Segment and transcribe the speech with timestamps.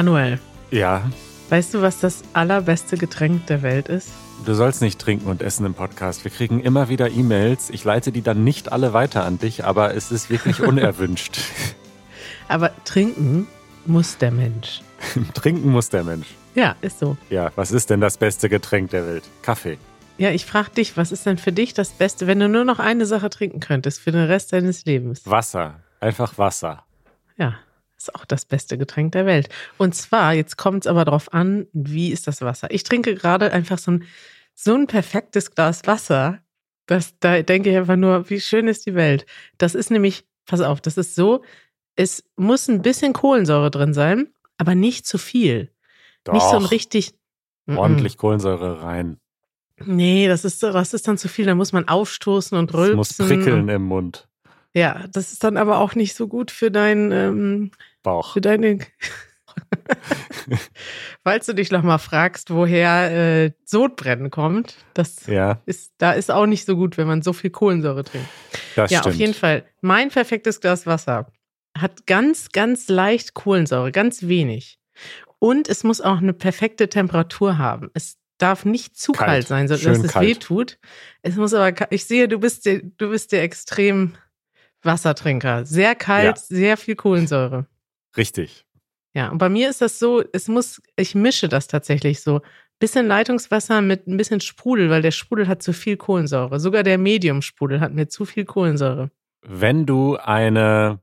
[0.00, 0.38] Manuel,
[0.70, 1.02] Ja,
[1.50, 4.08] weißt du, was das allerbeste Getränk der Welt ist?
[4.46, 6.24] du sollst nicht trinken und essen im Podcast.
[6.24, 7.68] Wir kriegen immer wieder E-Mails.
[7.68, 11.40] Ich leite die dann nicht alle weiter an dich, aber es ist wirklich unerwünscht.
[12.48, 13.46] Aber trinken
[13.84, 14.80] muss der Mensch.
[15.34, 16.28] trinken muss der Mensch.
[16.54, 17.18] Ja, ist so.
[17.28, 19.24] Ja, was ist denn das beste Getränk der Welt?
[19.42, 19.76] Kaffee.
[20.16, 22.78] Ja, ich frage dich, was ist denn für dich das Beste, wenn du nur noch
[22.78, 25.20] eine Sache trinken könntest für den Rest deines Lebens?
[25.26, 25.80] Wasser.
[26.00, 26.84] Einfach Wasser.
[27.36, 27.56] Ja,
[28.00, 29.48] ist auch das beste Getränk der Welt.
[29.78, 32.70] Und zwar, jetzt kommt es aber darauf an, wie ist das Wasser?
[32.70, 34.04] Ich trinke gerade einfach so ein,
[34.54, 36.38] so ein perfektes Glas Wasser.
[36.86, 39.26] Das, da denke ich einfach nur, wie schön ist die Welt.
[39.58, 41.42] Das ist nämlich, pass auf, das ist so,
[41.94, 45.70] es muss ein bisschen Kohlensäure drin sein, aber nicht zu viel.
[46.24, 47.14] Doch, Nicht so ein richtig.
[47.68, 49.18] Ordentlich Kohlensäure rein.
[49.84, 51.46] Nee, das ist, das ist dann zu viel.
[51.46, 52.96] Da muss man aufstoßen und Es rülpsen.
[52.96, 54.28] muss prickeln im Mund,
[54.74, 57.70] Ja, das ist dann aber auch nicht so gut für dein, ähm,
[58.02, 58.32] Bauch.
[58.34, 58.78] für deine.
[61.24, 66.30] Falls du dich noch mal fragst, woher äh, Sodbrennen kommt, das Ja, ist, da ist
[66.30, 68.28] auch nicht so gut, wenn man so viel Kohlensäure trinkt.
[68.76, 69.14] das ja, stimmt.
[69.14, 69.64] auf jeden Fall.
[69.80, 71.30] Mein perfektes Glas Wasser
[71.76, 74.78] hat ganz, ganz leicht Kohlensäure, ganz wenig.
[75.38, 77.90] Und es muss auch eine perfekte Temperatur haben.
[77.94, 79.46] Es darf nicht zu kalt, Kalt.
[79.48, 80.26] sein, sodass Schön es kalt.
[80.28, 80.78] weh tut.
[81.22, 84.14] Es muss aber, ich sehe, du bist der, du bist der extrem
[84.82, 85.64] Wassertrinker.
[85.66, 86.42] Sehr kalt, Ja.
[86.42, 87.66] sehr viel Kohlensäure.
[88.16, 88.64] Richtig.
[89.14, 92.40] Ja, und bei mir ist das so, es muss, ich mische das tatsächlich so.
[92.78, 96.58] Bisschen Leitungswasser mit ein bisschen Sprudel, weil der Sprudel hat zu viel Kohlensäure.
[96.60, 99.10] Sogar der Medium-Sprudel hat mir zu viel Kohlensäure.
[99.42, 101.00] Wenn du eine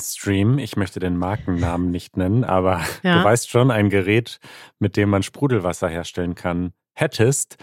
[0.00, 3.18] Stream, ich möchte den Markennamen nicht nennen, aber Ja.
[3.18, 4.38] du weißt schon, ein Gerät,
[4.78, 7.56] mit dem man Sprudelwasser herstellen kann, hättest,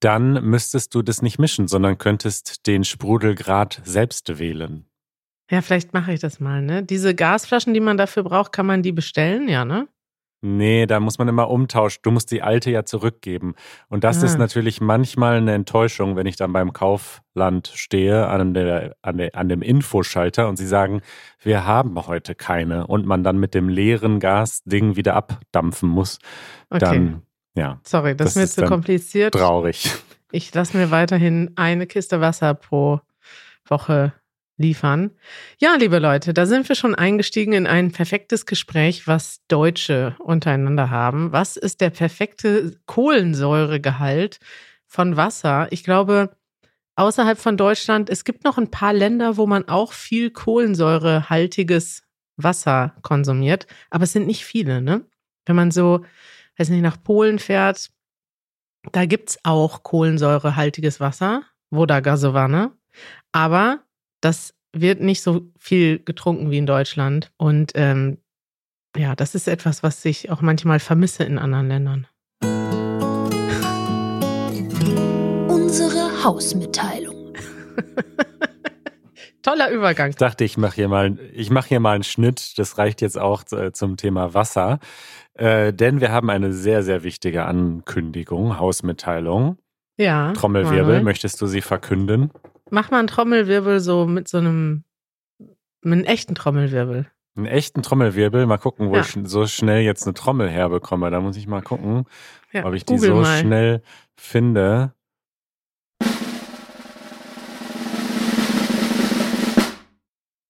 [0.00, 4.86] dann müsstest du das nicht mischen, sondern könntest den Sprudelgrad selbst wählen.
[5.54, 6.82] Ja, vielleicht mache ich das mal, ne?
[6.82, 9.86] Diese Gasflaschen, die man dafür braucht, kann man die bestellen, ja, ne?
[10.42, 12.00] Nee, da muss man immer umtauschen.
[12.02, 13.54] Du musst die alte ja zurückgeben.
[13.88, 14.26] Und das Ah.
[14.26, 19.34] ist natürlich manchmal eine Enttäuschung, wenn ich dann beim Kaufland stehe, an, der, an, der,
[19.36, 21.02] an dem Infoschalter und sie sagen,
[21.40, 22.86] wir haben heute keine.
[22.88, 26.18] Und man dann mit dem leeren Gasding wieder abdampfen muss.
[26.68, 26.80] Okay.
[26.80, 27.22] Dann,
[27.56, 29.32] ja, Sorry, das, das ist mir zu kompliziert.
[29.34, 29.94] traurig.
[30.32, 33.00] Ich lasse mir weiterhin eine Kiste Wasser pro
[33.66, 34.12] Woche
[34.56, 35.10] liefern.
[35.58, 40.90] Ja, liebe Leute, da sind wir schon eingestiegen in ein perfektes Gespräch, was Deutsche untereinander
[40.90, 41.32] haben.
[41.32, 44.38] Was ist der perfekte Kohlensäuregehalt
[44.86, 45.66] von Wasser?
[45.70, 46.36] Ich glaube,
[46.96, 52.04] außerhalb von Deutschland, es gibt noch ein paar Länder, wo man auch viel kohlensäurehaltiges
[52.36, 55.04] Wasser konsumiert, aber es sind nicht viele, ne?
[55.46, 56.04] Wenn man so,
[56.58, 57.90] weiß nicht, nach Polen fährt,
[58.92, 62.72] da gibt's auch kohlensäurehaltiges Wasser, Voda Gasowane,
[63.32, 63.84] aber
[64.24, 67.30] das wird nicht so viel getrunken wie in Deutschland.
[67.36, 68.18] Und ähm,
[68.96, 72.06] ja, das ist etwas, was ich auch manchmal vermisse in anderen Ländern.
[75.48, 77.34] Unsere Hausmitteilung.
[79.42, 80.10] Toller Übergang.
[80.10, 82.58] Ich dachte, ich mache hier mal, ich mache hier mal einen Schnitt.
[82.58, 84.78] Das reicht jetzt auch äh, zum Thema Wasser,
[85.34, 89.58] äh, denn wir haben eine sehr, sehr wichtige Ankündigung, Hausmitteilung.
[89.98, 90.32] Ja.
[90.32, 91.02] Trommelwirbel, Manuel.
[91.02, 92.30] möchtest du sie verkünden?
[92.74, 94.82] Mach mal einen Trommelwirbel so mit so einem,
[95.82, 97.06] mit einem echten Trommelwirbel.
[97.36, 98.46] Einen echten Trommelwirbel.
[98.46, 99.02] Mal gucken, wo Ja.
[99.02, 101.08] ich so schnell jetzt eine Trommel herbekomme.
[101.12, 102.04] Da muss ich mal gucken,
[102.52, 103.38] Ja, ob ich die google so mal.
[103.38, 103.80] schnell
[104.16, 104.92] finde.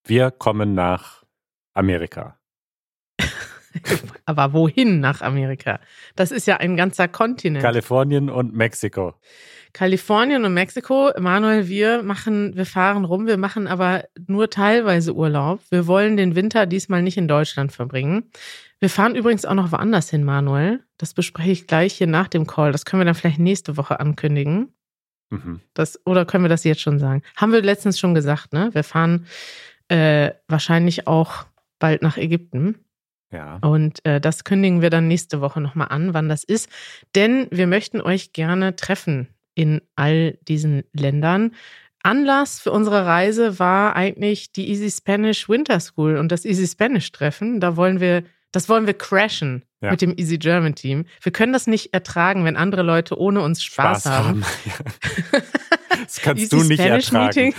[0.06, 1.24] Wir kommen nach
[1.74, 2.38] Amerika.
[4.24, 5.80] Aber wohin nach Amerika?
[6.16, 7.62] Das ist ja ein ganzer Kontinent.
[7.64, 9.14] Kalifornien und Mexiko.
[9.72, 15.60] Kalifornien und Mexiko, Manuel, wir machen, wir fahren rum, wir machen aber nur teilweise Urlaub.
[15.68, 18.30] Wir wollen den Winter diesmal nicht in Deutschland verbringen.
[18.78, 20.84] Wir fahren übrigens auch noch woanders hin, Manuel.
[20.96, 22.70] Das bespreche ich gleich hier nach dem Call.
[22.70, 24.72] Das können wir dann vielleicht nächste Woche ankündigen.
[25.30, 25.60] Mhm.
[25.74, 27.22] Das, oder können wir das jetzt schon sagen?
[27.36, 28.70] Haben wir letztens schon gesagt, ne?
[28.72, 29.26] Wir fahren
[29.88, 31.46] äh, wahrscheinlich auch
[31.80, 32.83] bald nach Ägypten.
[33.34, 33.58] Ja.
[33.62, 36.68] Und äh, das kündigen wir dann nächste Woche nochmal an, wann das ist.
[37.14, 41.52] Denn wir möchten euch gerne treffen in all diesen Ländern.
[42.02, 47.10] Anlass für unsere Reise war eigentlich die Easy Spanish Winter School und das Easy Spanish
[47.12, 47.60] Treffen.
[47.60, 49.90] Da wollen wir, das wollen wir crashen Ja.
[49.90, 51.06] mit dem Easy German Team.
[51.22, 54.44] Wir können das nicht ertragen, wenn andere Leute ohne uns Spaß, haben.
[54.64, 55.40] Ja.
[56.04, 57.24] Das kannst Easy du nicht Spanish ertragen.
[57.24, 57.54] Meeting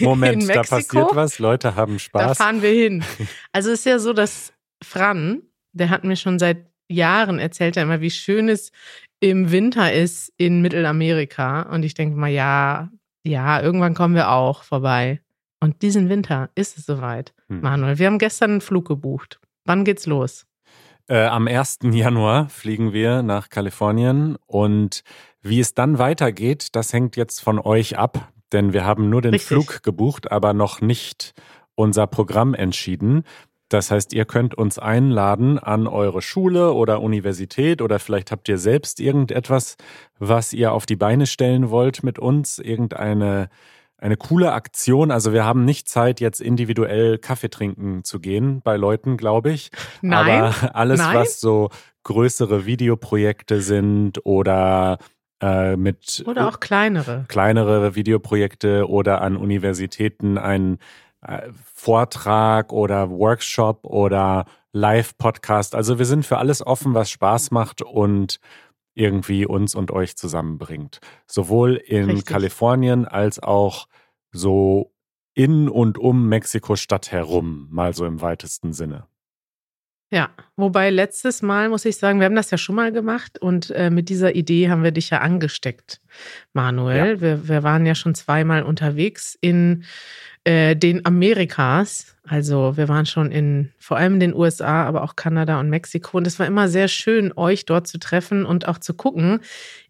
[0.00, 2.38] Moment, da passiert was, Leute haben Da Spaß.
[2.38, 3.02] fahren wir hin.
[3.52, 5.42] Also es ist ja so, dass Fran,
[5.72, 8.72] der hat mir schon seit Jahren erzählt, er immer, wie schön es
[9.20, 11.62] im Winter ist in Mittelamerika.
[11.62, 12.90] Und ich denke mal, ja,
[13.24, 15.20] ja, irgendwann kommen wir auch vorbei.
[15.60, 17.32] Und diesen Winter ist es soweit.
[17.48, 17.60] Hm.
[17.60, 19.40] Manuel, wir haben gestern einen Flug gebucht.
[19.64, 20.44] Wann geht's los?
[21.08, 21.78] Äh, am 1.
[21.84, 25.02] Januar fliegen wir nach Kalifornien und
[25.40, 29.34] wie es dann weitergeht, das hängt jetzt von euch ab, denn wir haben nur den
[29.34, 29.48] Richtig.
[29.48, 31.32] Flug gebucht, aber noch nicht
[31.74, 33.24] unser Programm entschieden.
[33.72, 38.58] Das heißt, ihr könnt uns einladen an eure Schule oder Universität oder vielleicht habt ihr
[38.58, 39.76] selbst irgendetwas,
[40.18, 43.48] was ihr auf die Beine stellen wollt mit uns, irgendeine
[43.96, 45.12] eine coole Aktion.
[45.12, 49.70] Also wir haben nicht Zeit, jetzt individuell Kaffee trinken zu gehen bei Leuten, glaube ich.
[50.02, 50.42] Nein.
[50.42, 51.16] Aber alles, Nein.
[51.16, 51.70] was so
[52.02, 54.98] größere Videoprojekte sind oder
[55.40, 60.78] äh, mit oder auch kleinere kleinere Videoprojekte oder an Universitäten ein
[61.74, 65.74] Vortrag oder Workshop oder Live-Podcast.
[65.74, 68.40] Also wir sind für alles offen, was Spaß macht und
[68.94, 71.00] irgendwie uns und euch zusammenbringt.
[71.26, 72.26] Sowohl in Richtig.
[72.26, 73.86] Kalifornien als auch
[74.32, 74.92] so
[75.34, 79.06] in und um Mexiko-Stadt herum, mal so im weitesten Sinne.
[80.10, 83.70] Ja, wobei letztes Mal muss ich sagen, wir haben das ja schon mal gemacht und
[83.70, 86.02] äh, mit dieser Idee haben wir dich ja angesteckt,
[86.52, 87.14] Manuel.
[87.14, 87.20] Ja.
[87.22, 89.84] Wir, wir waren ja schon zweimal unterwegs in
[90.44, 92.16] äh, den Amerikas.
[92.24, 96.18] Also wir waren schon in vor allem in den USA, aber auch Kanada und Mexiko.
[96.18, 99.40] Und es war immer sehr schön, euch dort zu treffen und auch zu gucken,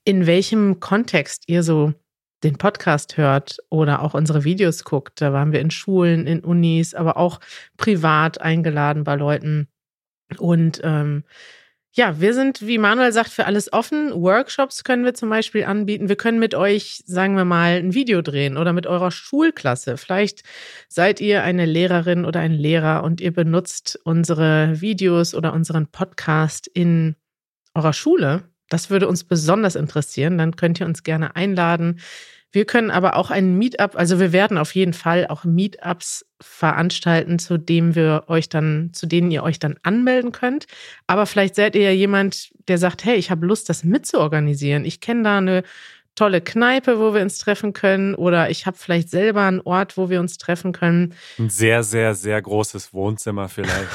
[0.05, 1.95] in welchem Kontext ihr so
[2.43, 5.21] den Podcast hört oder auch unsere Videos guckt.
[5.21, 7.41] Da waren wir in Schulen, in Unis, aber auch
[7.77, 9.69] privat eingeladen bei Leuten.
[10.39, 11.25] Und ähm,
[11.95, 14.13] ja, wir sind, wie Manuel sagt, für alles offen.
[14.15, 16.09] Workshops können wir zum Beispiel anbieten.
[16.09, 19.99] Wir können mit euch, sagen wir mal, ein Video drehen oder mit eurer Schulklasse.
[19.99, 20.43] Vielleicht
[20.89, 26.67] seid ihr eine Lehrerin oder ein Lehrer und ihr benutzt unsere Videos oder unseren Podcast
[26.67, 27.15] in
[27.75, 28.45] eurer Schule.
[28.71, 30.39] Das würde uns besonders interessieren.
[30.39, 32.01] Dann könnt ihr uns gerne einladen.
[32.53, 37.39] Wir können aber auch ein Meetup, also wir werden auf jeden Fall auch Meetups veranstalten,
[37.39, 40.67] zu dem wir euch dann, zu denen ihr euch dann anmelden könnt.
[41.07, 44.85] Aber vielleicht seid ihr ja jemand, der sagt, hey, ich habe Lust, das mitzuorganisieren.
[44.85, 45.63] Ich kenne da eine
[46.15, 50.11] tolle Kneipe, wo wir uns treffen können, oder ich habe vielleicht selber einen Ort, wo
[50.11, 51.15] wir uns treffen können.
[51.39, 53.89] Ein sehr, sehr, sehr großes Wohnzimmer vielleicht.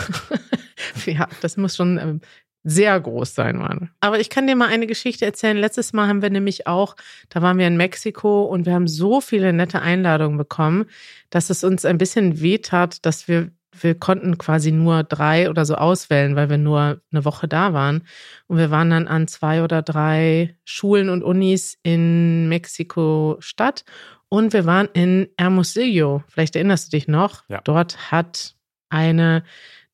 [1.06, 2.22] ja, das muss schon ähm,
[2.70, 3.92] sehr groß sein, Mann.
[4.02, 5.56] Aber ich kann dir mal eine Geschichte erzählen.
[5.56, 6.98] Letztes Mal haben wir nämlich auch,
[7.30, 10.86] da waren wir in Mexiko und wir haben so viele nette Einladungen bekommen,
[11.30, 15.76] dass es uns ein bisschen wehtat, dass wir wir konnten quasi nur drei oder so
[15.76, 18.04] auswählen, weil wir nur eine Woche da waren.
[18.48, 23.86] Und wir waren dann an zwei oder drei Schulen und Unis in Mexiko-Stadt.
[24.30, 26.24] Und wir waren in Hermosillo.
[26.28, 27.44] Vielleicht erinnerst du dich noch.
[27.50, 27.62] Ja.
[27.64, 28.56] Dort hat
[28.90, 29.44] eine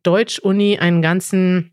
[0.03, 1.72] Deutsch-Uni einen ganzen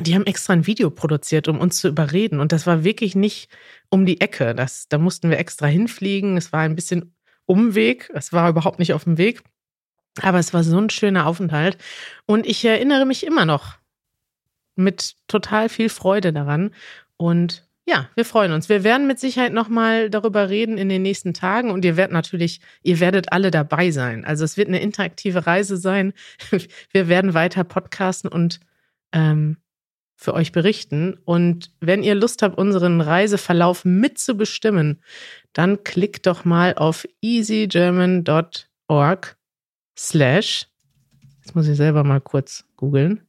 [0.00, 2.40] die haben extra ein Video produziert, um uns zu überreden.
[2.40, 3.48] Und das war wirklich nicht
[3.88, 4.54] um die Ecke.
[4.54, 6.36] Das, da mussten wir extra hinfliegen.
[6.36, 7.14] Es war ein bisschen
[7.46, 8.10] Umweg.
[8.14, 9.42] Es war überhaupt nicht auf dem Weg.
[10.22, 11.78] Aber es war so ein schöner Aufenthalt.
[12.26, 13.76] Und ich erinnere mich immer noch
[14.74, 16.74] mit total viel Freude daran.
[17.16, 18.68] Und ja, wir freuen uns.
[18.68, 21.70] Wir werden mit Sicherheit nochmal darüber reden in den nächsten Tagen.
[21.70, 24.24] Und ihr werdet natürlich, ihr werdet alle dabei sein.
[24.24, 26.12] Also es wird eine interaktive Reise sein.
[26.92, 28.60] Wir werden weiter podcasten und
[29.12, 29.56] ähm,
[30.16, 31.18] für euch berichten.
[31.24, 35.02] Und wenn ihr Lust habt, unseren Reiseverlauf mitzubestimmen,
[35.52, 39.36] dann klickt doch mal auf easygerman.org
[39.96, 40.66] slash,
[41.42, 43.24] jetzt muss ich selber mal kurz googeln,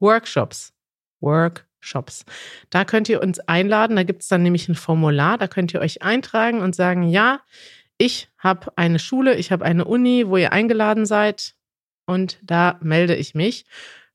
[0.00, 0.74] Workshops.
[1.20, 2.26] Workshops.
[2.68, 5.80] Da könnt ihr uns einladen, da gibt es dann nämlich ein Formular, da könnt ihr
[5.80, 7.40] euch eintragen und sagen, ja,
[7.98, 11.54] ich habe eine Schule, ich habe eine Uni, wo ihr eingeladen seid
[12.04, 13.64] und da melde ich mich.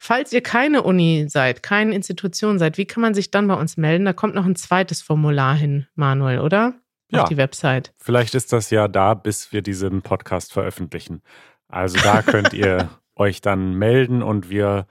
[0.04, 3.78] Falls ihr keine Uni seid, keine Institution seid, wie kann man sich dann bei uns
[3.78, 4.04] melden?
[4.04, 6.74] Da kommt noch ein zweites Formular hin, Manuel, oder?
[7.12, 7.22] Ja.
[7.22, 7.94] Auf die Website.
[8.00, 11.22] Vielleicht ist das ja da, bis wir diesen Podcast veröffentlichen.
[11.68, 14.88] Also da könnt ihr euch dann melden und wir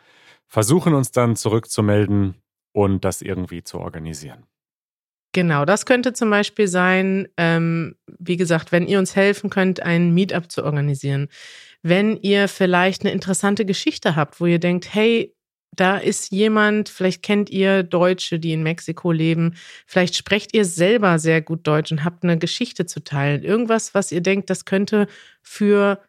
[0.46, 2.36] versuchen uns dann zurückzumelden
[2.70, 4.44] und das irgendwie zu organisieren.
[5.32, 10.14] Genau, das könnte zum Beispiel sein, ähm, wie gesagt, wenn ihr uns helfen könnt, ein
[10.14, 11.28] Meetup zu organisieren
[11.82, 15.34] wenn ihr vielleicht eine interessante Geschichte habt, wo ihr denkt, hey,
[15.76, 19.54] da ist jemand, vielleicht kennt ihr Deutsche, die in Mexiko leben,
[19.86, 23.44] vielleicht sprecht ihr selber sehr gut Deutsch und habt eine Geschichte zu teilen.
[23.44, 25.06] Irgendwas, was ihr denkt, das könnte
[25.42, 26.00] für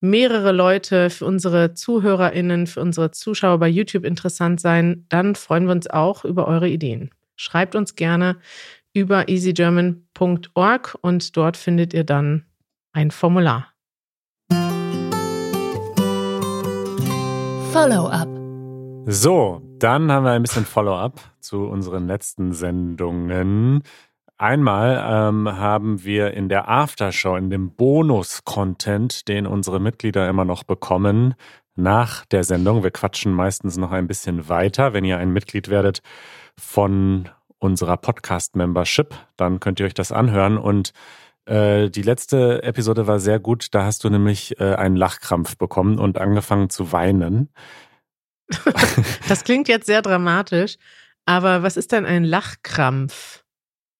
[0.00, 5.72] mehrere Leute, für unsere ZuhörerInnen, für unsere Zuschauer bei YouTube interessant sein, dann freuen wir
[5.72, 7.10] uns auch über eure Ideen.
[7.36, 8.38] Schreibt uns gerne
[8.92, 12.44] über easygerman.org und dort findet ihr dann
[12.92, 13.71] ein Formular.
[17.72, 18.28] Follow-up.
[19.06, 23.82] So, dann haben wir ein bisschen Follow-up zu unseren letzten Sendungen.
[24.36, 30.64] Einmal ähm, haben wir in der Aftershow, in dem Bonus-Content, den unsere Mitglieder immer noch
[30.64, 31.34] bekommen,
[31.74, 32.82] nach der Sendung.
[32.82, 34.92] Wir quatschen meistens noch ein bisschen weiter.
[34.92, 36.02] Wenn ihr ein Mitglied werdet
[36.58, 40.58] von unserer Podcast-Membership, dann könnt ihr euch das anhören.
[40.58, 40.92] Und
[41.46, 43.68] äh, die letzte Episode war sehr gut.
[43.72, 47.50] Da hast du nämlich äh, einen Lachkrampf bekommen und angefangen zu weinen.
[49.28, 50.76] das klingt jetzt sehr dramatisch,
[51.24, 53.42] aber was ist denn ein Lachkrampf?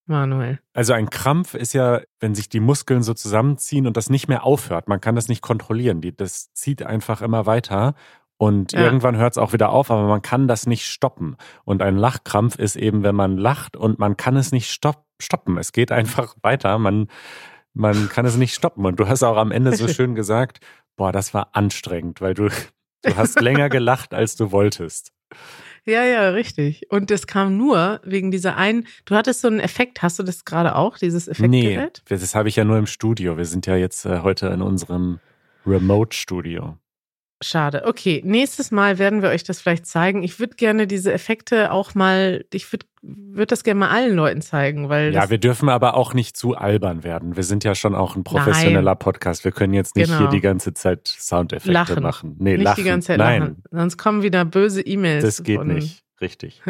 [0.07, 0.59] Manuel.
[0.75, 4.45] Also ein Krampf ist ja, wenn sich die Muskeln so zusammenziehen und das nicht mehr
[4.45, 4.89] aufhört.
[4.89, 6.01] Man kann das nicht kontrollieren.
[6.17, 7.95] das zieht einfach immer weiter.
[8.43, 8.81] Und ja.
[8.81, 11.37] irgendwann hört es auch wieder auf, aber man kann das nicht stoppen.
[11.65, 15.59] Und ein Lachkrampf ist eben, wenn man lacht und man kann es nicht stopp stoppen.
[15.59, 16.77] Es geht einfach weiter.
[16.79, 17.07] Man,
[17.73, 18.85] man kann es nicht stoppen.
[18.85, 20.59] Und du hast auch am Ende so schön gesagt,
[20.97, 22.49] boah, das war anstrengend, weil du,
[23.03, 25.13] du hast länger gelacht, als du wolltest.
[25.85, 26.91] Ja, ja, richtig.
[26.91, 30.45] Und das kam nur wegen dieser einen, du hattest so einen Effekt, hast du das
[30.45, 32.03] gerade auch, dieses Effektgerät?
[32.11, 33.37] Nee, das habe ich ja nur im Studio.
[33.37, 35.21] Wir sind ja jetzt äh, heute in unserem
[35.65, 36.77] Remote-Studio.
[37.43, 37.83] Schade.
[37.87, 40.23] Okay, nächstes Mal werden wir euch das vielleicht zeigen.
[40.23, 44.43] Ich würde gerne diese Effekte auch mal, ich würde würd das gerne mal allen Leuten
[44.43, 45.13] zeigen, weil.
[45.13, 47.37] Ja, wir dürfen aber auch nicht zu albern werden.
[47.37, 48.99] Wir sind ja schon auch ein professioneller Nein.
[48.99, 49.45] Podcast.
[49.45, 50.19] Wir können jetzt nicht genau.
[50.21, 52.03] hier die ganze Zeit Soundeffekte lachen.
[52.03, 52.37] machen.
[52.39, 52.83] Nee, nicht lachen.
[52.83, 53.41] die ganze Zeit Nein.
[53.41, 53.63] lachen.
[53.71, 55.25] Sonst kommen wieder böse E-Mails.
[55.25, 56.05] Das geht nicht.
[56.21, 56.63] Richtig.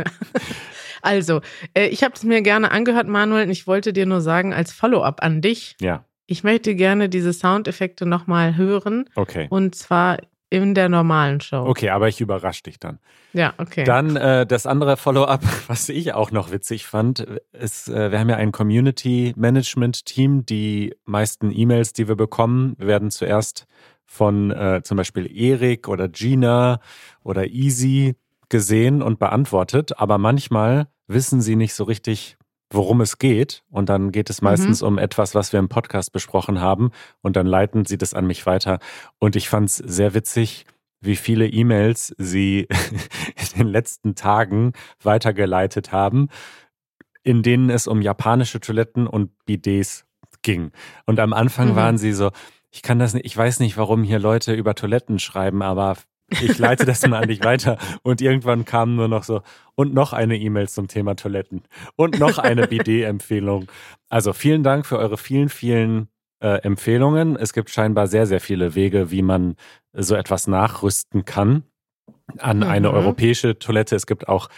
[1.02, 1.42] also,
[1.74, 4.72] äh, ich habe es mir gerne angehört, Manuel, und ich wollte dir nur sagen, als
[4.72, 5.76] Follow-up an dich.
[5.80, 6.06] Ja.
[6.26, 9.04] Ich möchte gerne diese Soundeffekte nochmal hören.
[9.14, 9.48] Okay.
[9.50, 10.16] Und zwar
[10.52, 11.64] in der normalen Show.
[11.66, 12.98] Okay, aber ich überrasche dich dann.
[13.32, 13.84] Ja, okay.
[13.84, 17.20] Dann äh, das andere Follow-up, was ich auch noch witzig fand,
[17.52, 20.44] ist, äh, wir haben ja ein Community Management Team.
[20.44, 23.66] Die meisten E-Mails, die wir bekommen, werden zuerst
[24.04, 26.80] von äh, zum Beispiel Erik oder Gina
[27.24, 28.14] oder Easy
[28.50, 29.98] gesehen und beantwortet.
[29.98, 32.36] Aber manchmal wissen sie nicht so richtig,
[32.74, 33.62] worum es geht.
[33.70, 34.88] Und dann geht es meistens mhm.
[34.88, 36.90] um etwas, was wir im Podcast besprochen haben.
[37.20, 38.78] Und dann leiten sie das an mich weiter.
[39.18, 40.66] Und ich fand es sehr witzig,
[41.00, 42.68] wie viele E-Mails sie
[43.52, 46.28] in den letzten Tagen weitergeleitet haben,
[47.22, 50.06] in denen es um japanische Toiletten und Bidets
[50.42, 50.72] ging.
[51.06, 51.76] Und am Anfang mhm.
[51.76, 52.30] waren sie so,
[52.70, 55.96] ich kann das nicht, ich weiß nicht, warum hier Leute über Toiletten schreiben, aber
[56.40, 57.78] ich leite das mal an dich weiter.
[58.02, 59.42] Und irgendwann kam nur noch so,
[59.74, 61.62] und noch eine E-Mail zum Thema Toiletten.
[61.96, 63.70] Und noch eine BD-Empfehlung.
[64.08, 66.08] Also vielen Dank für eure vielen, vielen
[66.40, 67.36] äh, Empfehlungen.
[67.36, 69.56] Es gibt scheinbar sehr, sehr viele Wege, wie man
[69.92, 71.64] so etwas nachrüsten kann
[72.38, 72.62] an mhm.
[72.64, 73.96] eine europäische Toilette.
[73.96, 74.48] Es gibt auch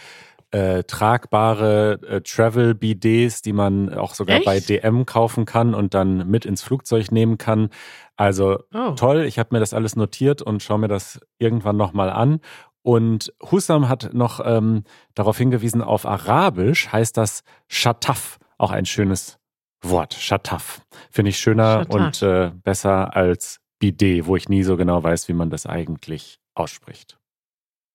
[0.55, 4.45] äh, tragbare äh, Travel-BDs, die man auch sogar Echt?
[4.45, 7.69] bei DM kaufen kann und dann mit ins Flugzeug nehmen kann.
[8.15, 8.91] Also oh.
[8.91, 12.39] toll, ich habe mir das alles notiert und schaue mir das irgendwann nochmal an.
[12.83, 19.39] Und Husam hat noch ähm, darauf hingewiesen, auf Arabisch heißt das Shataf, auch ein schönes
[19.81, 20.85] Wort, Shataf.
[21.11, 21.95] Finde ich schöner Shataf.
[21.95, 26.39] und äh, besser als Bidet, wo ich nie so genau weiß, wie man das eigentlich
[26.53, 27.17] ausspricht.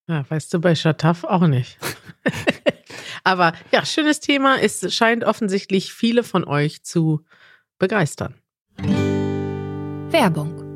[0.09, 1.79] Ja, weißt du bei Shataf auch nicht.
[3.25, 4.57] Aber ja, schönes Thema.
[4.61, 7.25] Es scheint offensichtlich viele von euch zu
[7.79, 8.35] begeistern.
[10.11, 10.71] Werbung.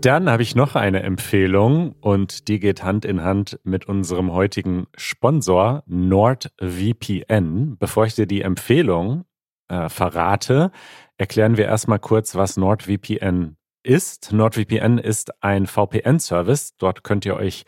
[0.00, 4.86] Dann habe ich noch eine Empfehlung und die geht Hand in Hand mit unserem heutigen
[4.96, 7.76] Sponsor NordVPN.
[7.78, 9.26] Bevor ich dir die Empfehlung
[9.68, 10.72] äh, verrate,
[11.18, 14.32] erklären wir erstmal kurz, was NordVPN ist.
[14.32, 16.76] NordVPN ist ein VPN-Service.
[16.78, 17.64] Dort könnt ihr euch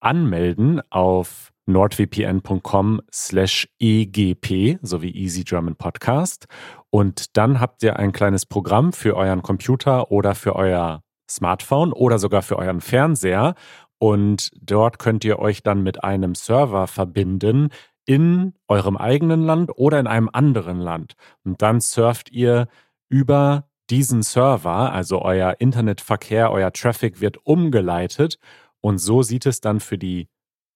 [0.00, 6.46] anmelden auf nordvpn.com slash egp, sowie Easy German Podcast.
[6.90, 12.18] Und dann habt ihr ein kleines Programm für euren Computer oder für euer Smartphone oder
[12.18, 13.54] sogar für euren Fernseher.
[13.98, 17.70] Und dort könnt ihr euch dann mit einem Server verbinden
[18.06, 21.14] in eurem eigenen Land oder in einem anderen Land.
[21.44, 22.68] Und dann surft ihr
[23.08, 28.38] über diesen Server, also euer Internetverkehr, euer Traffic wird umgeleitet
[28.80, 30.28] und so sieht es dann für die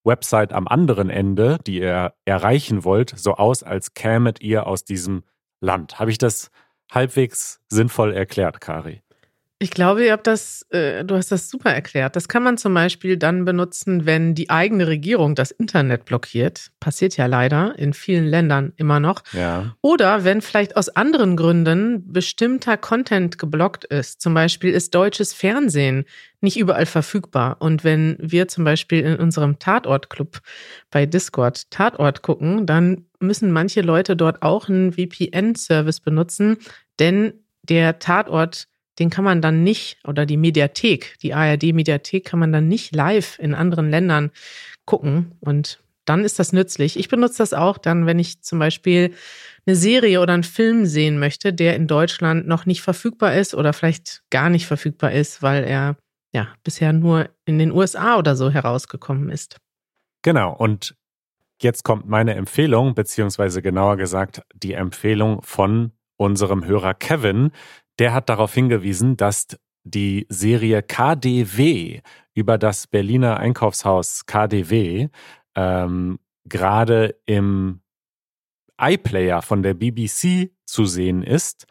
[0.04, 5.24] Website am anderen Ende, die ihr erreichen wollt, so aus, als kämet ihr aus diesem
[5.60, 5.98] Land.
[5.98, 6.50] Habe ich das
[6.90, 9.02] halbwegs sinnvoll erklärt, Kari?
[9.60, 12.14] Ich glaube, ihr habt das, äh, du hast das super erklärt.
[12.14, 16.70] Das kann man zum Beispiel dann benutzen, wenn die eigene Regierung das Internet blockiert.
[16.78, 19.24] Passiert ja leider in vielen Ländern immer noch.
[19.32, 19.74] Ja.
[19.80, 24.20] Oder wenn vielleicht aus anderen Gründen bestimmter Content geblockt ist.
[24.20, 26.04] Zum Beispiel ist deutsches Fernsehen
[26.40, 27.56] nicht überall verfügbar.
[27.58, 30.38] Und wenn wir zum Beispiel in unserem Tatort-Club
[30.92, 36.58] bei Discord Tatort gucken, dann müssen manche Leute dort auch einen VPN-Service benutzen,
[37.00, 37.32] denn
[37.64, 42.68] der Tatort den kann man dann nicht, oder die Mediathek, die ARD-Mediathek kann man dann
[42.68, 44.30] nicht live in anderen Ländern
[44.84, 45.32] gucken.
[45.40, 46.98] Und dann ist das nützlich.
[46.98, 49.14] Ich benutze das auch dann, wenn ich zum Beispiel
[49.66, 53.72] eine Serie oder einen Film sehen möchte, der in Deutschland noch nicht verfügbar ist oder
[53.72, 55.96] vielleicht gar nicht verfügbar ist, weil er
[56.32, 59.58] ja bisher nur in den USA oder so herausgekommen ist.
[60.22, 60.96] Genau, und
[61.60, 67.52] jetzt kommt meine Empfehlung, beziehungsweise genauer gesagt die Empfehlung von unserem Hörer Kevin.
[67.98, 69.48] Der hat darauf hingewiesen, dass
[69.84, 72.00] die Serie KDW
[72.34, 75.08] über das Berliner Einkaufshaus KDW
[75.54, 77.80] ähm, gerade im
[78.80, 81.66] iPlayer von der BBC zu sehen ist.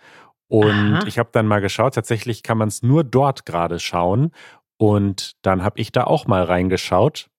[0.50, 1.08] Und Aha.
[1.08, 4.32] ich habe dann mal geschaut, tatsächlich kann man es nur dort gerade schauen.
[4.78, 7.30] Und dann habe ich da auch mal reingeschaut,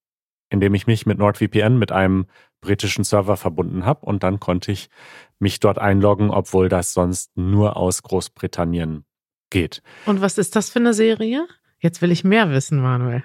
[0.51, 2.27] indem ich mich mit NordVPN mit einem
[2.61, 4.05] britischen Server verbunden habe.
[4.05, 4.89] Und dann konnte ich
[5.39, 9.05] mich dort einloggen, obwohl das sonst nur aus Großbritannien
[9.51, 9.83] geht.
[10.07, 11.47] Und was ist das für eine Serie?
[11.81, 13.25] Jetzt will ich mehr wissen, Manuel.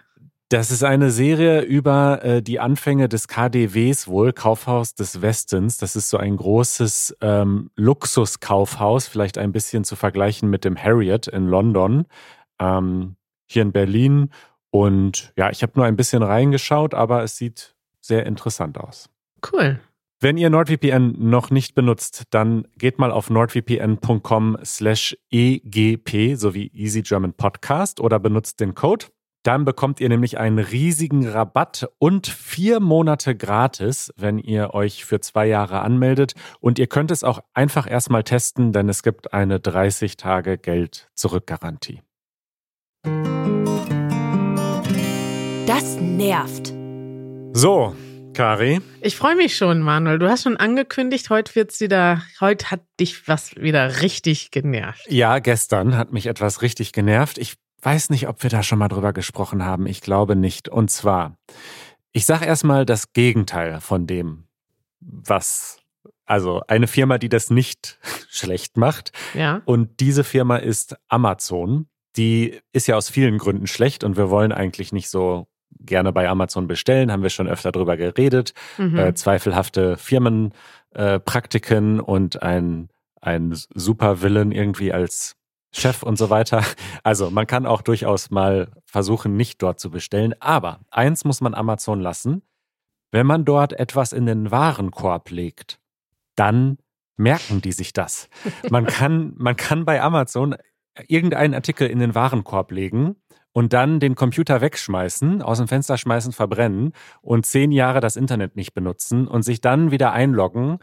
[0.49, 5.79] Das ist eine Serie über äh, die Anfänge des KDWs wohl, Kaufhaus des Westens.
[5.79, 11.25] Das ist so ein großes ähm, Luxuskaufhaus, vielleicht ein bisschen zu vergleichen mit dem Harriet
[11.25, 12.05] in London,
[12.59, 13.15] ähm,
[13.47, 14.29] hier in Berlin.
[14.69, 19.09] Und ja, ich habe nur ein bisschen reingeschaut, aber es sieht sehr interessant aus.
[19.51, 19.79] Cool.
[20.23, 27.01] Wenn ihr NordVPN noch nicht benutzt, dann geht mal auf nordvpn.com slash egp sowie Easy
[27.01, 29.07] German Podcast oder benutzt den Code.
[29.43, 35.19] Dann bekommt ihr nämlich einen riesigen Rabatt und vier Monate gratis, wenn ihr euch für
[35.19, 36.35] zwei Jahre anmeldet.
[36.61, 42.01] Und ihr könnt es auch einfach erstmal testen, denn es gibt eine 30 Tage Geld-Zurück-Garantie.
[45.65, 46.73] Das nervt.
[47.51, 47.93] So,
[48.33, 48.81] Kari.
[49.01, 50.19] Ich freue mich schon, Manuel.
[50.19, 55.05] Du hast schon angekündigt, heute wird's wieder, heute hat dich was wieder richtig genervt.
[55.07, 57.37] Ja, gestern hat mich etwas richtig genervt.
[57.37, 59.85] Ich weiß nicht, ob wir da schon mal drüber gesprochen haben.
[59.85, 60.67] Ich glaube nicht.
[60.67, 61.37] Und zwar,
[62.11, 64.45] ich sage erstmal das Gegenteil von dem,
[64.99, 65.79] was,
[66.25, 69.11] also eine Firma, die das nicht schlecht macht.
[69.33, 69.61] Ja.
[69.65, 71.87] Und diese Firma ist Amazon.
[72.15, 75.47] Die ist ja aus vielen Gründen schlecht und wir wollen eigentlich nicht so
[75.85, 78.53] gerne bei Amazon bestellen, haben wir schon öfter drüber geredet.
[78.77, 78.97] Mhm.
[78.97, 82.89] Äh, zweifelhafte Firmenpraktiken äh, und ein,
[83.21, 85.35] ein Supervillen irgendwie als
[85.71, 86.63] Chef und so weiter.
[87.03, 90.33] Also man kann auch durchaus mal versuchen, nicht dort zu bestellen.
[90.39, 92.43] Aber eins muss man Amazon lassen.
[93.11, 95.79] Wenn man dort etwas in den Warenkorb legt,
[96.35, 96.77] dann
[97.17, 98.27] merken die sich das.
[98.71, 100.55] Man kann, man kann bei Amazon
[101.07, 103.15] irgendeinen Artikel in den Warenkorb legen
[103.53, 108.55] und dann den Computer wegschmeißen, aus dem Fenster schmeißen, verbrennen und zehn Jahre das Internet
[108.55, 110.79] nicht benutzen und sich dann wieder einloggen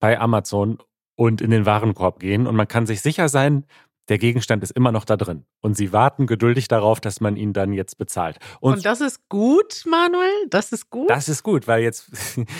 [0.00, 0.78] bei Amazon
[1.14, 2.46] und in den Warenkorb gehen.
[2.46, 3.64] Und man kann sich sicher sein,
[4.08, 5.44] der Gegenstand ist immer noch da drin.
[5.60, 8.38] Und sie warten geduldig darauf, dass man ihn dann jetzt bezahlt.
[8.58, 10.48] Und, und, das ist gut, Manuel?
[10.48, 11.08] Das ist gut?
[11.08, 12.10] Das ist gut, weil jetzt,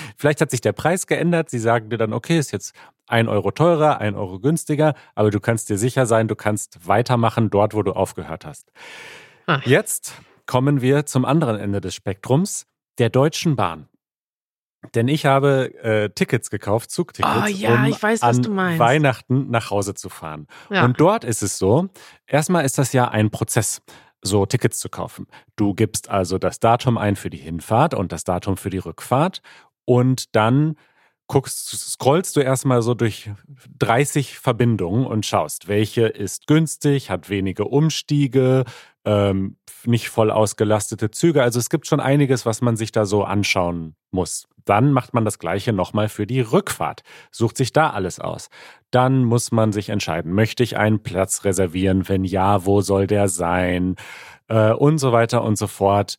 [0.16, 1.50] vielleicht hat sich der Preis geändert.
[1.50, 2.72] Sie sagen dir dann, okay, ist jetzt
[3.08, 7.50] ein Euro teurer, ein Euro günstiger, aber du kannst dir sicher sein, du kannst weitermachen
[7.50, 8.70] dort, wo du aufgehört hast.
[9.46, 9.64] Ach.
[9.66, 10.14] Jetzt
[10.46, 12.66] kommen wir zum anderen Ende des Spektrums,
[12.98, 13.88] der Deutschen Bahn.
[14.94, 18.78] Denn ich habe äh, Tickets gekauft, Zugtickets, oh, ja, um ich weiß, an meinst.
[18.78, 20.46] Weihnachten nach Hause zu fahren.
[20.70, 20.84] Ja.
[20.84, 21.88] Und dort ist es so,
[22.26, 23.82] erstmal ist das ja ein Prozess
[24.22, 25.26] so Tickets zu kaufen.
[25.56, 29.42] Du gibst also das Datum ein für die Hinfahrt und das Datum für die Rückfahrt
[29.84, 30.76] und dann
[31.30, 33.30] guckst, scrollst du erstmal so durch
[33.78, 38.64] 30 Verbindungen und schaust, welche ist günstig, hat wenige Umstiege,
[39.04, 41.42] ähm, nicht voll ausgelastete Züge.
[41.42, 44.46] Also es gibt schon einiges, was man sich da so anschauen muss.
[44.64, 48.48] Dann macht man das gleiche nochmal für die Rückfahrt, sucht sich da alles aus.
[48.90, 52.08] Dann muss man sich entscheiden, möchte ich einen Platz reservieren?
[52.08, 53.94] Wenn ja, wo soll der sein?
[54.48, 56.16] Äh, und so weiter und so fort.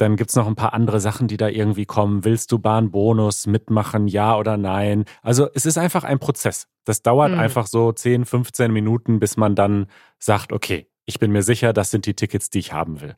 [0.00, 2.24] Dann gibt's noch ein paar andere Sachen, die da irgendwie kommen.
[2.24, 5.04] Willst du Bahnbonus mitmachen, ja oder nein?
[5.20, 6.68] Also es ist einfach ein Prozess.
[6.84, 7.38] Das dauert mhm.
[7.38, 11.90] einfach so 10, 15 Minuten, bis man dann sagt, okay, ich bin mir sicher, das
[11.90, 13.14] sind die Tickets, die ich haben will.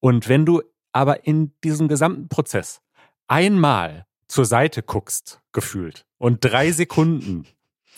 [0.00, 2.80] Und wenn du aber in diesem gesamten Prozess
[3.28, 7.46] einmal zur Seite guckst, gefühlt, und drei Sekunden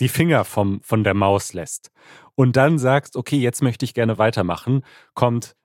[0.01, 1.91] die Finger vom, von der Maus lässt
[2.35, 5.57] und dann sagst, okay, jetzt möchte ich gerne weitermachen, kommt,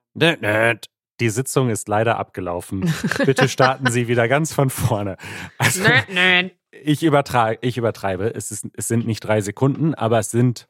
[1.20, 2.92] die Sitzung ist leider abgelaufen.
[3.24, 5.16] Bitte starten Sie wieder ganz von vorne.
[5.58, 5.84] Also,
[6.82, 8.34] ich, übertreibe, ich übertreibe.
[8.34, 10.68] Es, ist, es sind nicht drei Sekunden, aber es sind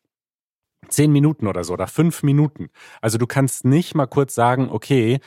[0.89, 2.69] zehn Minuten oder so oder fünf Minuten.
[3.01, 5.21] Also du kannst nicht mal kurz sagen, okay,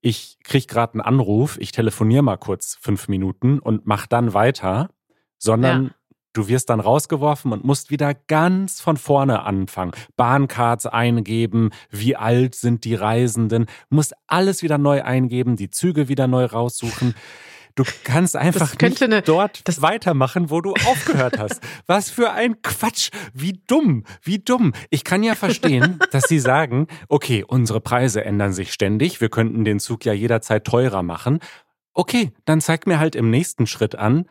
[0.00, 4.90] ich krieg gerade einen Anruf, ich telefoniere mal kurz fünf Minuten und mach dann weiter,
[5.38, 5.90] sondern ja.
[6.34, 9.92] Du wirst dann rausgeworfen und musst wieder ganz von vorne anfangen.
[10.16, 16.26] Bahncards eingeben, wie alt sind die Reisenden, musst alles wieder neu eingeben, die Züge wieder
[16.26, 17.14] neu raussuchen.
[17.76, 21.60] Du kannst einfach nicht eine, dort das weitermachen, wo du aufgehört hast.
[21.86, 23.10] Was für ein Quatsch.
[23.32, 24.72] Wie dumm, wie dumm.
[24.90, 29.20] Ich kann ja verstehen, dass sie sagen, okay, unsere Preise ändern sich ständig.
[29.20, 31.40] Wir könnten den Zug ja jederzeit teurer machen.
[31.94, 34.26] Okay, dann zeig mir halt im nächsten Schritt an,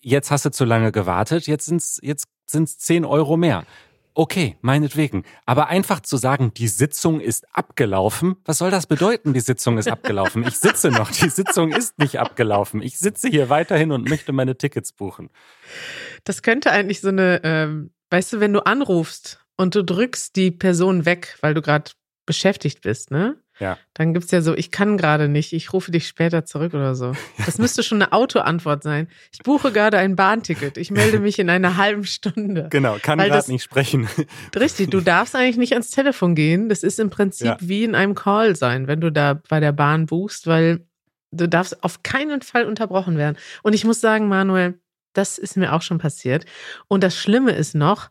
[0.00, 3.64] jetzt hast du zu lange gewartet, jetzt sind's, jetzt sind's 10 Euro mehr.
[4.14, 5.24] Okay, meinetwegen.
[5.46, 9.88] Aber einfach zu sagen, die Sitzung ist abgelaufen, was soll das bedeuten, die Sitzung ist
[9.88, 10.46] abgelaufen?
[10.46, 12.82] Ich sitze noch, die Sitzung ist nicht abgelaufen.
[12.82, 15.30] Ich sitze hier weiterhin und möchte meine Tickets buchen.
[16.24, 20.50] Das könnte eigentlich so eine, ähm, weißt du, wenn du anrufst und du drückst die
[20.50, 21.92] Person weg, weil du gerade
[22.26, 23.41] beschäftigt bist, ne?
[23.62, 23.78] Ja.
[23.94, 26.96] Dann gibt es ja so, ich kann gerade nicht, ich rufe dich später zurück oder
[26.96, 27.12] so.
[27.46, 29.08] Das müsste schon eine Autoantwort sein.
[29.32, 30.76] Ich buche gerade ein Bahnticket.
[30.76, 32.66] Ich melde mich in einer halben Stunde.
[32.70, 34.08] Genau, kann gerade nicht sprechen.
[34.56, 36.68] Richtig, du darfst eigentlich nicht ans Telefon gehen.
[36.68, 37.56] Das ist im Prinzip ja.
[37.60, 40.84] wie in einem Call sein, wenn du da bei der Bahn buchst, weil
[41.30, 43.36] du darfst auf keinen Fall unterbrochen werden.
[43.62, 44.80] Und ich muss sagen, Manuel,
[45.12, 46.46] das ist mir auch schon passiert.
[46.88, 48.10] Und das Schlimme ist noch,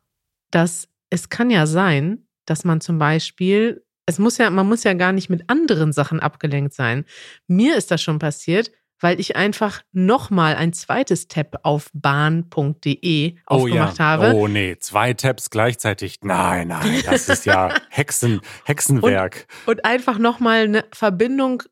[0.49, 4.93] dass es kann ja sein, dass man zum Beispiel es muss ja, man muss ja
[4.93, 7.05] gar nicht mit anderen Sachen abgelenkt sein.
[7.47, 13.93] Mir ist das schon passiert, weil ich einfach nochmal ein zweites Tab auf bahn.de aufgemacht
[13.93, 14.05] oh ja.
[14.05, 14.33] habe.
[14.33, 16.19] Oh nee, zwei Tabs gleichzeitig.
[16.21, 19.47] Nein, nein, das ist ja Hexen, Hexenwerk.
[19.65, 21.63] Und, und einfach nochmal eine Verbindung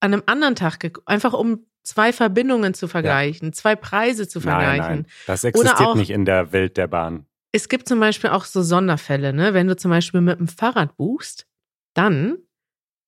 [0.00, 3.52] an einem anderen Tag, einfach um zwei Verbindungen zu vergleichen, ja.
[3.52, 4.78] zwei Preise zu vergleichen.
[4.78, 7.26] Nein, nein, das existiert auch, nicht in der Welt der Bahn.
[7.52, 9.54] Es gibt zum Beispiel auch so Sonderfälle, ne?
[9.54, 11.46] Wenn du zum Beispiel mit dem Fahrrad buchst,
[11.94, 12.38] dann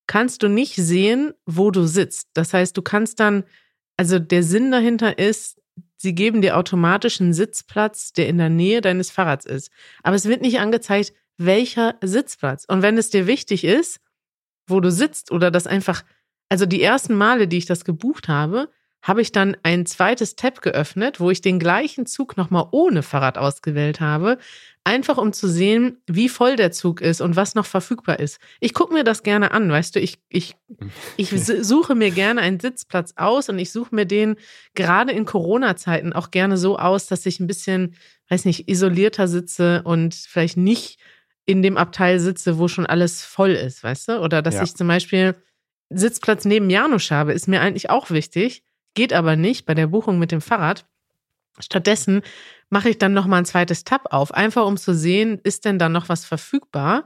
[0.06, 2.28] kannst du nicht sehen, wo du sitzt.
[2.34, 3.44] Das heißt, du kannst dann,
[3.96, 5.60] also der Sinn dahinter ist,
[5.96, 9.70] sie geben dir automatisch einen Sitzplatz, der in der Nähe deines Fahrrads ist.
[10.02, 12.64] Aber es wird nicht angezeigt, welcher Sitzplatz.
[12.66, 14.00] Und wenn es dir wichtig ist,
[14.66, 16.04] wo du sitzt oder das einfach,
[16.48, 18.68] also die ersten Male, die ich das gebucht habe,
[19.04, 23.36] habe ich dann ein zweites Tab geöffnet, wo ich den gleichen Zug nochmal ohne Fahrrad
[23.36, 24.38] ausgewählt habe,
[24.82, 28.40] einfach um zu sehen, wie voll der Zug ist und was noch verfügbar ist.
[28.60, 30.56] Ich gucke mir das gerne an, weißt du, ich, ich,
[31.18, 34.36] ich suche mir gerne einen Sitzplatz aus und ich suche mir den
[34.74, 37.96] gerade in Corona-Zeiten auch gerne so aus, dass ich ein bisschen,
[38.30, 40.98] weiß nicht, isolierter sitze und vielleicht nicht
[41.44, 44.20] in dem Abteil sitze, wo schon alles voll ist, weißt du?
[44.20, 44.62] Oder dass ja.
[44.62, 45.34] ich zum Beispiel
[45.90, 50.18] Sitzplatz neben Janusz habe, ist mir eigentlich auch wichtig Geht aber nicht bei der Buchung
[50.18, 50.86] mit dem Fahrrad.
[51.60, 52.22] Stattdessen
[52.70, 55.78] mache ich dann noch mal ein zweites Tab auf, einfach um zu sehen, ist denn
[55.78, 57.04] da noch was verfügbar?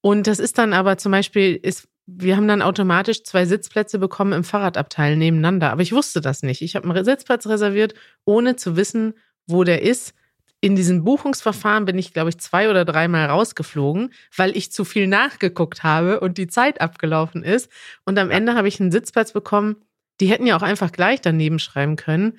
[0.00, 4.32] Und das ist dann aber zum Beispiel, ist, wir haben dann automatisch zwei Sitzplätze bekommen
[4.32, 5.70] im Fahrradabteil nebeneinander.
[5.70, 6.62] Aber ich wusste das nicht.
[6.62, 9.14] Ich habe einen Sitzplatz reserviert, ohne zu wissen,
[9.46, 10.14] wo der ist.
[10.60, 15.06] In diesem Buchungsverfahren bin ich, glaube ich, zwei oder dreimal rausgeflogen, weil ich zu viel
[15.06, 17.70] nachgeguckt habe und die Zeit abgelaufen ist.
[18.04, 19.76] Und am Ende habe ich einen Sitzplatz bekommen,
[20.20, 22.38] die hätten ja auch einfach gleich daneben schreiben können.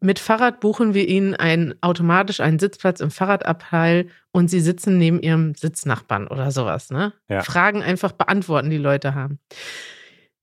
[0.00, 5.20] Mit Fahrrad buchen wir Ihnen einen, automatisch einen Sitzplatz im Fahrradabteil und Sie sitzen neben
[5.20, 6.90] Ihrem Sitznachbarn oder sowas.
[6.90, 7.14] Ne?
[7.28, 7.42] Ja.
[7.42, 9.38] Fragen einfach beantworten, die Leute haben.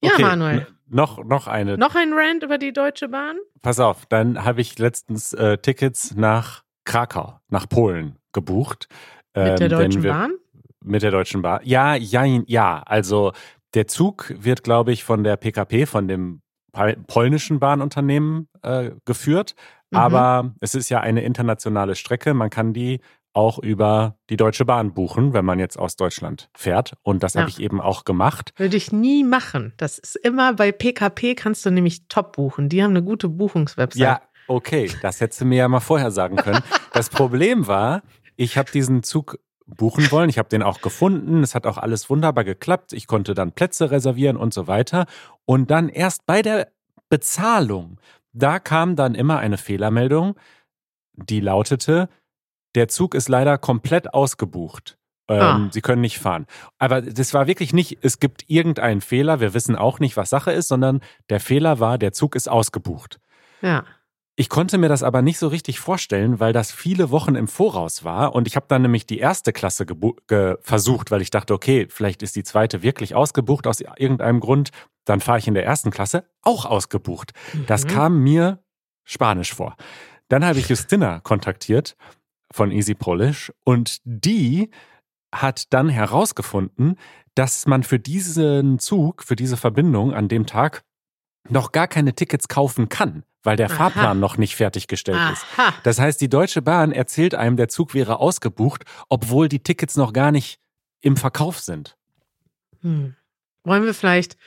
[0.04, 0.24] Ja, okay.
[0.24, 0.68] Manuel.
[0.88, 1.78] Noch, noch eine.
[1.78, 3.38] Noch ein Rant über die Deutsche Bahn?
[3.62, 8.88] Pass auf, dann habe ich letztens äh, Tickets nach Krakau, nach Polen gebucht.
[9.34, 10.34] Ähm, mit der ähm, Deutschen wir, Bahn?
[10.84, 11.62] Mit der Deutschen Bahn.
[11.64, 12.84] Ja, ja, ja.
[12.86, 13.34] Also
[13.74, 16.42] der Zug wird, glaube ich, von der PKP, von dem
[17.08, 19.56] polnischen Bahnunternehmen äh, geführt.
[19.92, 19.98] Mhm.
[19.98, 22.34] Aber es ist ja eine internationale Strecke.
[22.34, 23.00] Man kann die
[23.36, 26.94] auch über die Deutsche Bahn buchen, wenn man jetzt aus Deutschland fährt.
[27.04, 27.42] Und das ja.
[27.42, 28.54] habe ich eben auch gemacht.
[28.56, 29.74] Würde ich nie machen.
[29.78, 32.70] Das ist immer bei PKP kannst du nämlich top buchen.
[32.70, 34.02] Die haben eine gute Buchungswebsite.
[34.04, 34.90] Ja, okay.
[35.02, 36.62] Das hättest du mir ja mal vorher sagen können.
[36.94, 38.04] Das Problem war,
[38.38, 40.30] ich habe diesen Zug buchen wollen.
[40.30, 41.44] Ich habe den auch gefunden.
[41.44, 42.94] Es hat auch alles wunderbar geklappt.
[42.94, 45.06] Ich konnte dann Plätze reservieren und so weiter.
[45.46, 46.70] Und dann erst bei der
[47.10, 48.00] Bezahlung,
[48.34, 50.36] da kam dann immer eine Fehlermeldung,
[51.14, 52.10] die lautete,
[52.76, 54.98] der Zug ist leider komplett ausgebucht.
[55.28, 55.70] Ähm, ah.
[55.72, 56.46] Sie können nicht fahren.
[56.78, 60.52] Aber das war wirklich nicht, es gibt irgendeinen Fehler, wir wissen auch nicht, was Sache
[60.52, 63.20] ist, sondern der Fehler war, der Zug ist ausgebucht.
[63.62, 63.86] Ja.
[64.38, 68.04] Ich konnte mir das aber nicht so richtig vorstellen, weil das viele Wochen im Voraus
[68.04, 68.36] war.
[68.36, 69.86] Und ich habe dann nämlich die erste Klasse
[70.62, 74.72] versucht, weil ich dachte, okay, vielleicht ist die zweite wirklich ausgebucht aus irgendeinem Grund.
[75.06, 77.32] Dann fahre ich in der ersten Klasse auch ausgebucht.
[77.54, 77.66] Mhm.
[77.68, 78.60] Das kam mir
[79.06, 79.78] spanisch vor.
[80.28, 81.96] Dann habe ich Justina kontaktiert
[82.52, 84.70] von Easy Polish und die
[85.34, 86.98] hat dann herausgefunden,
[87.36, 90.84] dass man für diesen Zug, für diese Verbindung an dem Tag
[91.50, 93.76] noch gar keine Tickets kaufen kann, weil der Aha.
[93.76, 95.34] Fahrplan noch nicht fertiggestellt Aha.
[95.34, 95.46] ist.
[95.84, 100.14] Das heißt, die Deutsche Bahn erzählt einem, der Zug wäre ausgebucht, obwohl die Tickets noch
[100.14, 100.60] gar nicht
[101.02, 101.96] im Verkauf sind.
[102.82, 103.16] Hm.
[103.64, 104.38] Wollen wir vielleicht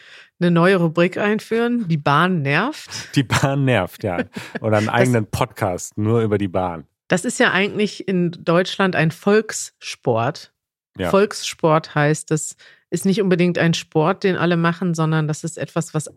[0.40, 1.88] eine neue Rubrik einführen.
[1.88, 3.14] Die Bahn nervt.
[3.16, 4.24] Die Bahn nervt, ja.
[4.60, 6.86] Oder einen eigenen Podcast nur über die Bahn.
[7.08, 10.52] Das ist ja eigentlich in Deutschland ein Volkssport.
[10.96, 11.10] Ja.
[11.10, 12.56] Volkssport heißt, das
[12.90, 16.10] ist nicht unbedingt ein Sport, den alle machen, sondern das ist etwas, was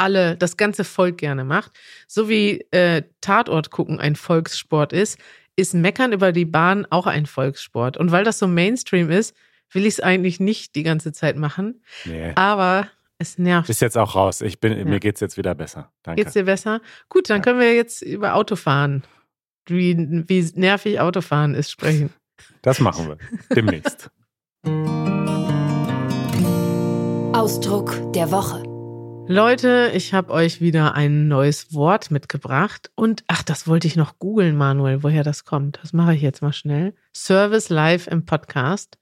[0.00, 1.72] alle, das ganze Volk gerne macht.
[2.08, 5.18] So wie äh, Tatort gucken ein Volkssport ist,
[5.56, 7.96] ist Meckern über die Bahn auch ein Volkssport.
[7.96, 9.36] Und weil das so Mainstream ist,
[9.72, 11.82] will ich es eigentlich nicht die ganze Zeit machen.
[12.04, 12.32] Nee.
[12.34, 13.66] Aber es nervt.
[13.66, 14.40] Bist jetzt auch raus.
[14.40, 14.84] Ich bin, Ja.
[14.84, 15.92] Mir geht's jetzt wieder besser.
[16.02, 16.22] Danke.
[16.22, 16.80] Geht's dir besser?
[17.08, 17.42] Gut, dann Ja.
[17.42, 19.04] können wir jetzt über Autofahren,
[19.66, 22.10] wie, wie nervig Autofahren ist, sprechen.
[22.62, 23.18] Das machen wir.
[23.54, 24.10] Demnächst.
[27.34, 28.62] Ausdruck der Woche.
[29.30, 32.90] Leute, ich habe euch wieder ein neues Wort mitgebracht.
[32.96, 35.78] Und ach, das wollte ich noch googeln, Manuel, woher das kommt.
[35.80, 36.94] Das mache ich jetzt mal schnell.
[37.16, 38.98] Service live im Podcast.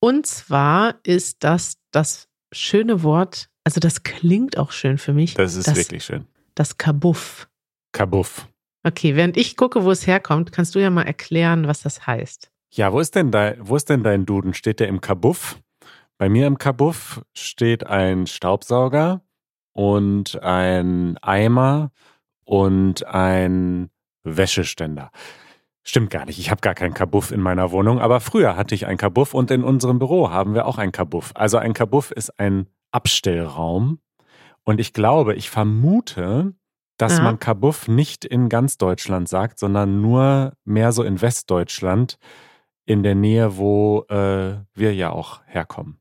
[0.00, 5.32] Und zwar ist das das schöne Wort, also das klingt auch schön für mich.
[5.32, 6.26] Das ist das, wirklich schön.
[6.54, 7.48] Das Kabuff.
[7.92, 8.46] Kabuff.
[8.82, 12.50] Okay, während ich gucke, wo es herkommt, kannst du ja mal erklären, was das heißt.
[12.74, 14.52] Ja, wo ist denn dein, wo ist denn dein Duden?
[14.52, 15.58] Steht der im Kabuff?
[16.18, 19.23] Bei mir im Kabuff steht ein Staubsauger
[19.74, 21.90] und ein Eimer
[22.44, 23.90] und ein
[24.22, 25.10] Wäscheständer.
[25.82, 26.38] Stimmt gar nicht.
[26.38, 29.50] Ich habe gar keinen Kabuff in meiner Wohnung, aber früher hatte ich einen Kabuff und
[29.50, 31.32] in unserem Büro haben wir auch einen Kabuff.
[31.34, 33.98] Also ein Kabuff ist ein Abstellraum
[34.62, 36.54] und ich glaube, ich vermute,
[36.96, 37.24] dass Ja.
[37.24, 42.18] man Kabuff nicht in ganz Deutschland sagt, sondern nur mehr so in Westdeutschland,
[42.86, 45.98] in der Nähe, wo äh, wir ja auch herkommen.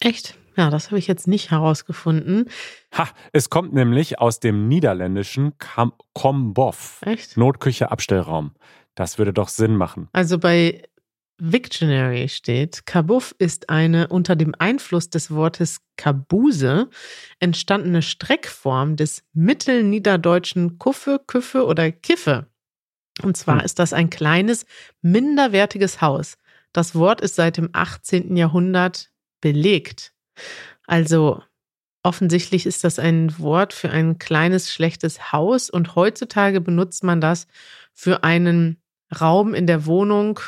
[0.00, 0.38] Echt?
[0.56, 2.48] Ja, das habe ich jetzt nicht herausgefunden.
[2.96, 7.36] Ha, es kommt nämlich aus dem niederländischen Kam Komboff, Echt?
[7.36, 8.52] Notküche Abstellraum.
[8.94, 10.08] Das würde doch Sinn machen.
[10.12, 10.82] Also bei
[11.38, 16.88] Victionary steht, Kabuff ist eine unter dem Einfluss des Wortes Kabuse
[17.40, 22.46] entstandene Streckform des mittelniederdeutschen Kuffe, Küffe oder Kiffe.
[23.22, 23.64] Und zwar Hm.
[23.66, 24.64] ist das ein kleines,
[25.02, 26.38] minderwertiges Haus.
[26.72, 28.36] Das Wort ist seit dem 18.
[28.36, 29.10] Jahrhundert
[29.42, 30.12] belegt.
[30.86, 31.42] Also
[32.02, 37.46] offensichtlich ist das ein Wort für ein kleines, schlechtes Haus und heutzutage benutzt man das
[37.92, 38.80] für einen
[39.20, 40.40] Raum in der Wohnung.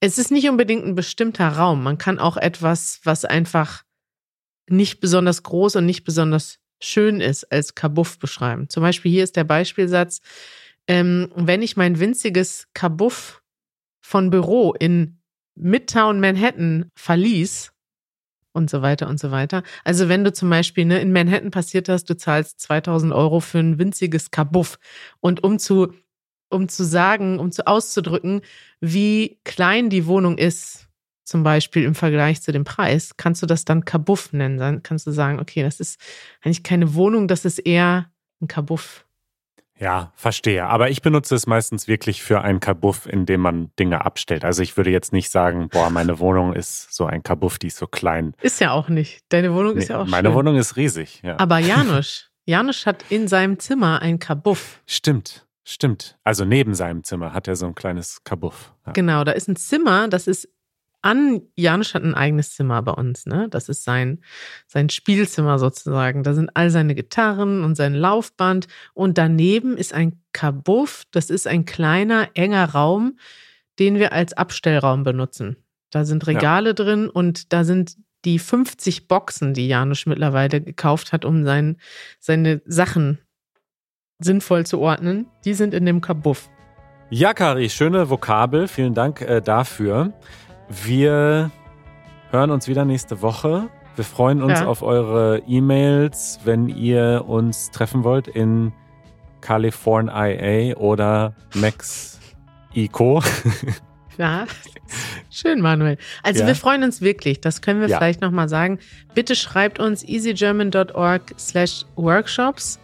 [0.00, 1.82] Es ist nicht unbedingt ein bestimmter Raum.
[1.82, 3.84] Man kann auch etwas, was einfach
[4.68, 8.68] nicht besonders groß und nicht besonders schön ist, als Kabuff beschreiben.
[8.68, 10.20] Zum Beispiel hier ist der Beispielsatz,
[10.86, 13.42] ähm, wenn ich mein winziges Kabuff
[14.02, 15.18] von Büro in
[15.54, 17.73] Midtown Manhattan verließ
[18.54, 19.62] und so weiter und so weiter.
[19.84, 23.58] Also wenn du zum Beispiel ne, in Manhattan passiert hast, du zahlst 2000 Euro für
[23.58, 24.78] ein winziges Kabuff
[25.20, 25.92] und um zu
[26.50, 28.42] um zu sagen, um zu auszudrücken,
[28.80, 30.88] wie klein die Wohnung ist,
[31.24, 34.58] zum Beispiel im Vergleich zu dem Preis, kannst du das dann Kabuff nennen.
[34.58, 36.00] Dann kannst du sagen, okay, das ist
[36.42, 39.03] eigentlich keine Wohnung, das ist eher ein Kabuff.
[39.84, 40.64] Ja, verstehe.
[40.64, 44.42] Aber ich benutze es meistens wirklich für einen Kabuff, in dem man Dinge abstellt.
[44.42, 47.76] Also ich würde jetzt nicht sagen, boah, meine Wohnung ist so ein Kabuff, die ist
[47.76, 48.32] so klein.
[48.40, 49.20] Ist ja auch nicht.
[49.28, 50.36] Deine Wohnung Nee, ist ja auch meine schön.
[50.36, 51.38] Wohnung ist riesig, ja.
[51.38, 54.80] Aber Janusz, Janusz hat in seinem Zimmer ein Kabuff.
[54.86, 56.16] Stimmt, stimmt.
[56.24, 58.72] Also neben seinem Zimmer hat er so ein kleines Kabuff.
[58.86, 58.92] Ja.
[58.92, 60.48] Genau, da ist ein Zimmer, das ist
[61.04, 63.48] an, Janusz hat ein eigenes Zimmer bei uns, ne?
[63.50, 64.22] Das ist sein,
[64.66, 66.22] sein Spielzimmer sozusagen.
[66.22, 68.66] Da sind all seine Gitarren und sein Laufband.
[68.94, 73.18] Und daneben ist ein Kabuff, das ist ein kleiner, enger Raum,
[73.78, 75.56] den wir als Abstellraum benutzen.
[75.90, 81.24] Da sind Regale drin und da sind die 50 Boxen, die Janusz mittlerweile gekauft hat,
[81.24, 81.76] um sein,
[82.18, 83.18] seine Sachen
[84.18, 86.48] sinnvoll zu ordnen, die sind in dem Kabuff.
[87.10, 88.66] Ja, Kari, schöne Vokabel.
[88.66, 90.12] Vielen Dank äh, dafür.
[90.68, 91.50] Wir
[92.30, 93.68] hören uns wieder nächste Woche.
[93.96, 94.66] Wir freuen uns Ja.
[94.66, 98.72] auf eure E-Mails, wenn ihr uns treffen wollt in
[99.40, 102.18] California IA oder Max
[102.74, 103.22] Ico.
[104.16, 104.44] Ja,
[105.28, 105.98] schön, Manuel.
[106.22, 106.46] Also Ja.
[106.46, 107.98] wir freuen uns wirklich, das können wir Ja.
[107.98, 108.78] vielleicht nochmal sagen.
[109.12, 112.78] Bitte schreibt uns easygerman.org slash workshops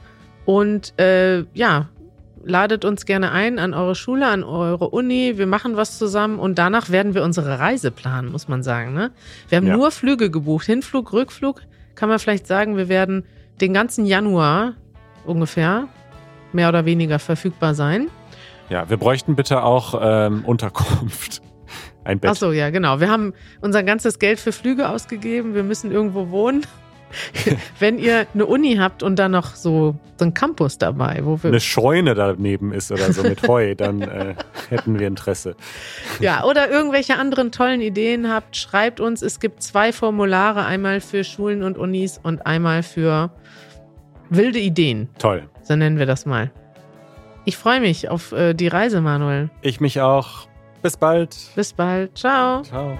[0.44, 1.88] und äh, ja,
[2.42, 5.34] ladet uns gerne ein an eure Schule, an eure Uni.
[5.36, 8.94] Wir machen was zusammen und danach werden wir unsere Reise planen, muss man sagen.
[8.94, 9.10] Ne?
[9.48, 9.76] Wir haben Ja.
[9.76, 11.62] nur Flüge gebucht, Hinflug, Rückflug.
[11.94, 13.24] Kann man vielleicht sagen, wir werden
[13.60, 14.74] den ganzen Januar
[15.24, 15.88] ungefähr
[16.52, 18.08] mehr oder weniger verfügbar sein.
[18.70, 21.42] Ja, wir bräuchten bitte auch ähm, Unterkunft.
[22.04, 22.30] Ein Bett.
[22.30, 23.00] Ach so, ja, genau.
[23.00, 25.54] Wir haben unser ganzes Geld für Flüge ausgegeben.
[25.54, 26.62] Wir müssen irgendwo wohnen.
[27.78, 31.50] Wenn ihr eine Uni habt und dann noch so, so ein Campus dabei, wo wir.
[31.50, 34.34] Eine Scheune daneben ist oder so mit Heu, dann äh,
[34.68, 35.56] hätten wir Interesse.
[36.20, 39.22] Ja, oder irgendwelche anderen tollen Ideen habt, schreibt uns.
[39.22, 43.30] Es gibt zwei Formulare, einmal für Schulen und Unis und einmal für
[44.28, 45.08] wilde Ideen.
[45.18, 45.48] Toll.
[45.62, 46.50] So nennen wir das mal.
[47.44, 49.50] Ich freue mich auf äh, die Reise, Manuel.
[49.62, 50.46] Ich mich auch.
[50.82, 51.36] Bis bald.
[51.54, 52.16] Bis bald.
[52.16, 52.62] Ciao.
[52.62, 52.96] Ciao.